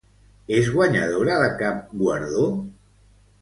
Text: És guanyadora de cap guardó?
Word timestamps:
És 0.59 0.69
guanyadora 0.77 1.35
de 1.43 1.51
cap 1.59 1.85
guardó? 2.05 2.49